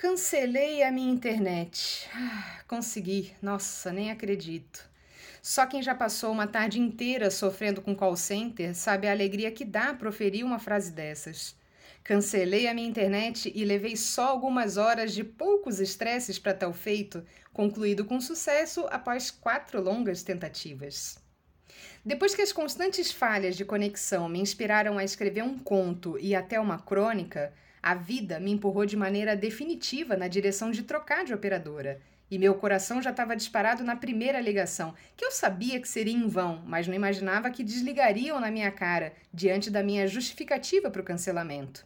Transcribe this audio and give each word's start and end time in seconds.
Cancelei 0.00 0.82
a 0.82 0.90
minha 0.90 1.12
internet. 1.12 2.08
Ah, 2.14 2.60
consegui. 2.66 3.34
Nossa, 3.42 3.92
nem 3.92 4.10
acredito. 4.10 4.88
Só 5.42 5.66
quem 5.66 5.82
já 5.82 5.94
passou 5.94 6.32
uma 6.32 6.46
tarde 6.46 6.80
inteira 6.80 7.30
sofrendo 7.30 7.82
com 7.82 7.94
call 7.94 8.16
center 8.16 8.74
sabe 8.74 9.06
a 9.06 9.10
alegria 9.10 9.50
que 9.52 9.62
dá 9.62 9.92
proferir 9.92 10.42
uma 10.42 10.58
frase 10.58 10.90
dessas. 10.90 11.54
Cancelei 12.02 12.66
a 12.66 12.72
minha 12.72 12.88
internet 12.88 13.52
e 13.54 13.62
levei 13.62 13.94
só 13.94 14.28
algumas 14.28 14.78
horas 14.78 15.12
de 15.12 15.22
poucos 15.22 15.80
estresses 15.80 16.38
para 16.38 16.54
tal 16.54 16.72
feito, 16.72 17.22
concluído 17.52 18.02
com 18.02 18.18
sucesso 18.22 18.86
após 18.90 19.30
quatro 19.30 19.82
longas 19.82 20.22
tentativas. 20.22 21.18
Depois 22.02 22.34
que 22.34 22.40
as 22.40 22.54
constantes 22.54 23.12
falhas 23.12 23.54
de 23.54 23.66
conexão 23.66 24.30
me 24.30 24.40
inspiraram 24.40 24.96
a 24.96 25.04
escrever 25.04 25.42
um 25.42 25.58
conto 25.58 26.18
e 26.18 26.34
até 26.34 26.58
uma 26.58 26.78
crônica, 26.78 27.52
a 27.82 27.94
vida 27.94 28.38
me 28.38 28.50
empurrou 28.50 28.84
de 28.84 28.96
maneira 28.96 29.36
definitiva 29.36 30.16
na 30.16 30.28
direção 30.28 30.70
de 30.70 30.82
trocar 30.82 31.24
de 31.24 31.32
operadora. 31.32 32.00
E 32.30 32.38
meu 32.38 32.54
coração 32.54 33.02
já 33.02 33.10
estava 33.10 33.34
disparado 33.34 33.82
na 33.82 33.96
primeira 33.96 34.40
ligação, 34.40 34.94
que 35.16 35.24
eu 35.24 35.32
sabia 35.32 35.80
que 35.80 35.88
seria 35.88 36.14
em 36.14 36.28
vão, 36.28 36.62
mas 36.64 36.86
não 36.86 36.94
imaginava 36.94 37.50
que 37.50 37.64
desligariam 37.64 38.38
na 38.38 38.50
minha 38.50 38.70
cara, 38.70 39.12
diante 39.34 39.68
da 39.68 39.82
minha 39.82 40.06
justificativa 40.06 40.90
para 40.90 41.02
o 41.02 41.04
cancelamento. 41.04 41.84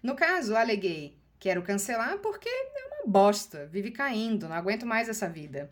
No 0.00 0.14
caso, 0.14 0.54
aleguei: 0.54 1.16
quero 1.40 1.62
cancelar 1.62 2.18
porque 2.18 2.48
é 2.48 2.86
uma 2.86 3.10
bosta, 3.10 3.66
vive 3.66 3.90
caindo, 3.90 4.48
não 4.48 4.54
aguento 4.54 4.86
mais 4.86 5.08
essa 5.08 5.28
vida. 5.28 5.68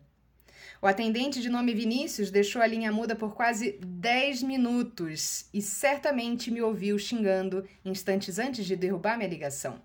O 0.82 0.86
atendente 0.86 1.42
de 1.42 1.50
nome 1.50 1.74
Vinícius 1.74 2.30
deixou 2.30 2.62
a 2.62 2.66
linha 2.66 2.90
muda 2.90 3.14
por 3.14 3.34
quase 3.34 3.78
10 3.84 4.42
minutos 4.42 5.44
e 5.52 5.60
certamente 5.60 6.50
me 6.50 6.62
ouviu 6.62 6.98
xingando 6.98 7.68
instantes 7.84 8.38
antes 8.38 8.64
de 8.64 8.76
derrubar 8.76 9.18
minha 9.18 9.28
ligação. 9.28 9.82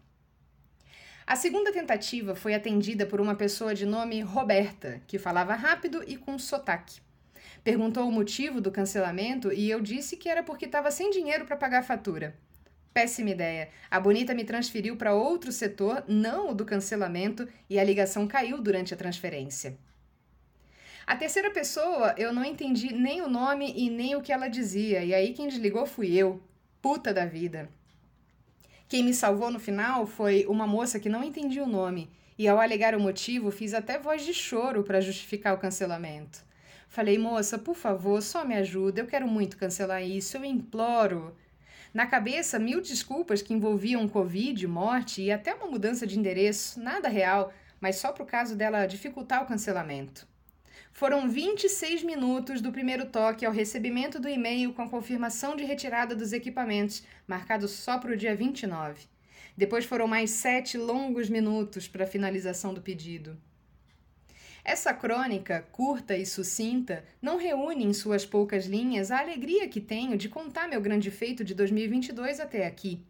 A 1.28 1.36
segunda 1.36 1.74
tentativa 1.74 2.34
foi 2.34 2.54
atendida 2.54 3.06
por 3.06 3.20
uma 3.20 3.36
pessoa 3.36 3.76
de 3.76 3.86
nome 3.86 4.22
Roberta, 4.22 5.02
que 5.06 5.20
falava 5.20 5.54
rápido 5.54 6.02
e 6.08 6.16
com 6.16 6.40
sotaque. 6.40 7.02
Perguntou 7.62 8.08
o 8.08 8.12
motivo 8.12 8.62
do 8.62 8.72
cancelamento 8.72 9.52
e 9.52 9.70
eu 9.70 9.82
disse 9.82 10.16
que 10.16 10.30
era 10.30 10.44
porque 10.44 10.64
estava 10.64 10.92
sem 10.92 11.10
dinheiro 11.10 11.44
para 11.44 11.58
pagar 11.58 11.80
a 11.80 11.84
fatura. 11.84 12.38
Péssima 12.94 13.32
ideia. 13.32 13.68
A 13.92 14.00
Bonita 14.00 14.34
me 14.34 14.46
transferiu 14.46 14.96
para 14.96 15.14
outro 15.14 15.52
setor, 15.52 16.06
não 16.08 16.52
o 16.52 16.56
do 16.56 16.64
cancelamento, 16.64 17.46
e 17.70 17.78
a 17.78 17.84
ligação 17.84 18.26
caiu 18.26 18.62
durante 18.62 18.94
a 18.94 18.98
transferência. 18.98 19.78
A 21.08 21.16
terceira 21.16 21.52
pessoa, 21.52 22.16
eu 22.18 22.34
não 22.34 22.44
entendi 22.44 22.92
nem 22.92 23.22
o 23.22 23.30
nome 23.30 23.72
e 23.78 23.92
nem 23.92 24.16
o 24.16 24.24
que 24.24 24.32
ela 24.32 24.48
dizia, 24.48 25.04
e 25.04 25.14
aí 25.14 25.34
quem 25.34 25.48
desligou 25.48 25.86
fui 25.86 26.16
eu, 26.16 26.42
puta 26.82 27.14
da 27.14 27.28
vida. 27.28 27.70
Quem 28.90 29.04
me 29.04 29.14
salvou 29.14 29.52
no 29.52 29.60
final 29.60 30.08
foi 30.08 30.48
uma 30.48 30.66
moça 30.66 31.00
que 31.00 31.08
não 31.08 31.24
entendia 31.24 31.64
o 31.64 31.68
nome, 31.68 32.10
e 32.40 32.48
ao 32.48 32.60
alegar 32.60 32.96
o 32.96 33.00
motivo, 33.00 33.52
fiz 33.52 33.76
até 33.76 34.00
voz 34.00 34.26
de 34.26 34.34
choro 34.34 34.84
para 34.84 35.00
justificar 35.00 35.54
o 35.54 35.60
cancelamento. 35.60 36.44
Falei, 36.88 37.20
moça, 37.20 37.60
por 37.60 37.76
favor, 37.76 38.20
só 38.24 38.44
me 38.44 38.56
ajuda, 38.56 39.02
eu 39.02 39.08
quero 39.08 39.28
muito 39.28 39.58
cancelar 39.58 40.02
isso, 40.04 40.38
eu 40.38 40.44
imploro. 40.44 41.38
Na 41.94 42.08
cabeça, 42.08 42.58
mil 42.58 42.82
desculpas 42.82 43.44
que 43.44 43.54
envolviam 43.54 44.08
Covid, 44.08 44.66
morte 44.66 45.22
e 45.22 45.32
até 45.32 45.54
uma 45.54 45.68
mudança 45.68 46.08
de 46.08 46.18
endereço, 46.18 46.80
nada 46.80 47.08
real, 47.08 47.54
mas 47.80 47.98
só 47.98 48.12
para 48.12 48.24
o 48.24 48.28
caso 48.28 48.56
dela 48.56 48.88
dificultar 48.88 49.44
o 49.44 49.46
cancelamento. 49.46 50.28
Foram 50.92 51.30
26 51.30 52.04
minutos 52.04 52.62
do 52.62 52.72
primeiro 52.72 53.06
toque 53.06 53.46
ao 53.46 53.52
recebimento 53.52 54.20
do 54.20 54.30
e-mail 54.30 54.74
com 54.74 54.90
confirmação 54.90 55.56
de 55.56 55.64
retirada 55.64 56.16
dos 56.16 56.34
equipamentos, 56.34 57.04
marcado 57.28 57.68
só 57.68 57.98
para 57.98 58.14
o 58.14 58.18
dia 58.18 58.36
29. 58.36 59.06
Depois 59.58 59.86
foram 59.86 60.08
mais 60.08 60.32
sete 60.32 60.78
longos 60.78 61.30
minutos 61.30 61.88
para 61.88 62.04
a 62.04 62.08
finalização 62.08 62.74
do 62.74 62.82
pedido. 62.82 63.38
Essa 64.64 64.94
crônica, 64.94 65.66
curta 65.72 66.18
e 66.18 66.26
sucinta, 66.26 67.06
não 67.22 67.38
reúne 67.38 67.86
em 67.86 67.94
suas 67.94 68.26
poucas 68.26 68.66
linhas 68.66 69.12
a 69.12 69.20
alegria 69.20 69.68
que 69.68 69.80
tenho 69.80 70.18
de 70.18 70.28
contar 70.28 70.68
meu 70.68 70.82
grande 70.82 71.12
feito 71.12 71.44
de 71.44 71.54
2022 71.54 72.40
até 72.40 72.66
aqui 72.66 73.06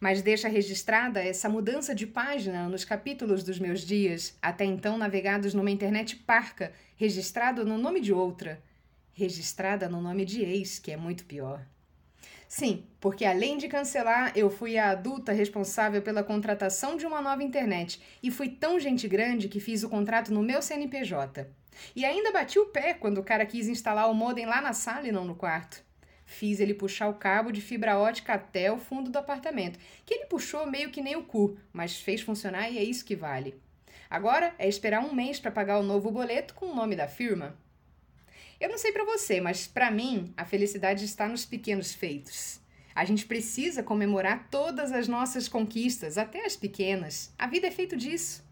mas 0.00 0.22
deixa 0.22 0.48
registrada 0.48 1.22
essa 1.22 1.48
mudança 1.48 1.94
de 1.94 2.06
página 2.06 2.68
nos 2.68 2.84
capítulos 2.84 3.42
dos 3.42 3.58
meus 3.58 3.80
dias, 3.80 4.36
até 4.40 4.64
então 4.64 4.98
navegados 4.98 5.54
numa 5.54 5.70
internet 5.70 6.16
parca, 6.16 6.72
registrado 6.96 7.64
no 7.64 7.78
nome 7.78 8.00
de 8.00 8.12
outra, 8.12 8.62
registrada 9.12 9.88
no 9.88 10.00
nome 10.00 10.24
de 10.24 10.42
ex, 10.42 10.78
que 10.78 10.90
é 10.90 10.96
muito 10.96 11.24
pior. 11.24 11.64
Sim, 12.48 12.84
porque 13.00 13.24
além 13.24 13.58
de 13.58 13.66
cancelar, 13.66 14.32
eu 14.36 14.48
fui 14.48 14.78
a 14.78 14.90
adulta 14.90 15.32
responsável 15.32 16.00
pela 16.02 16.22
contratação 16.22 16.96
de 16.96 17.04
uma 17.04 17.20
nova 17.20 17.42
internet 17.42 18.00
e 18.22 18.30
fui 18.30 18.48
tão 18.48 18.78
gente 18.78 19.08
grande 19.08 19.48
que 19.48 19.58
fiz 19.58 19.82
o 19.82 19.88
contrato 19.88 20.32
no 20.32 20.42
meu 20.42 20.62
CNPJ. 20.62 21.48
E 21.96 22.04
ainda 22.04 22.30
bati 22.30 22.58
o 22.58 22.66
pé 22.66 22.94
quando 22.94 23.18
o 23.18 23.24
cara 23.24 23.44
quis 23.44 23.66
instalar 23.66 24.08
o 24.08 24.14
modem 24.14 24.46
lá 24.46 24.60
na 24.60 24.72
sala 24.72 25.08
e 25.08 25.12
não 25.12 25.24
no 25.24 25.34
quarto. 25.34 25.82
Fiz 26.26 26.60
ele 26.60 26.74
puxar 26.74 27.08
o 27.08 27.14
cabo 27.14 27.50
de 27.50 27.60
fibra 27.60 27.98
ótica 27.98 28.34
até 28.34 28.72
o 28.72 28.78
fundo 28.78 29.10
do 29.10 29.18
apartamento, 29.18 29.78
que 30.04 30.14
ele 30.14 30.26
puxou 30.26 30.66
meio 30.66 30.90
que 30.90 31.02
nem 31.02 31.16
o 31.16 31.24
cu, 31.24 31.56
mas 31.72 32.00
fez 32.00 32.20
funcionar 32.20 32.70
e 32.70 32.78
é 32.78 32.82
isso 32.82 33.04
que 33.04 33.14
vale. 33.14 33.54
Agora 34.08 34.54
é 34.58 34.68
esperar 34.68 35.04
um 35.04 35.14
mês 35.14 35.40
para 35.40 35.50
pagar 35.50 35.78
o 35.78 35.82
novo 35.82 36.10
boleto 36.10 36.54
com 36.54 36.66
o 36.66 36.74
nome 36.74 36.96
da 36.96 37.08
firma. 37.08 37.56
Eu 38.60 38.68
não 38.68 38.78
sei 38.78 38.92
para 38.92 39.04
você, 39.04 39.40
mas 39.40 39.66
para 39.66 39.90
mim 39.90 40.32
a 40.36 40.44
felicidade 40.44 41.04
está 41.04 41.28
nos 41.28 41.44
pequenos 41.44 41.92
feitos. 41.92 42.60
A 42.94 43.04
gente 43.04 43.26
precisa 43.26 43.82
comemorar 43.82 44.48
todas 44.50 44.92
as 44.92 45.08
nossas 45.08 45.48
conquistas, 45.48 46.16
até 46.16 46.46
as 46.46 46.54
pequenas. 46.54 47.34
A 47.36 47.46
vida 47.46 47.66
é 47.66 47.70
feito 47.70 47.96
disso. 47.96 48.44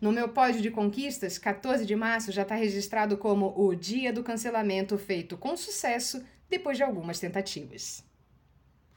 No 0.00 0.10
meu 0.10 0.30
pódio 0.30 0.60
de 0.60 0.70
conquistas, 0.70 1.38
14 1.38 1.86
de 1.86 1.94
março 1.94 2.32
já 2.32 2.42
está 2.42 2.54
registrado 2.54 3.16
como 3.16 3.54
o 3.56 3.74
dia 3.74 4.12
do 4.12 4.24
cancelamento 4.24 4.98
feito 4.98 5.36
com 5.36 5.56
sucesso 5.56 6.24
depois 6.50 6.76
de 6.76 6.82
algumas 6.82 7.18
tentativas. 7.18 8.04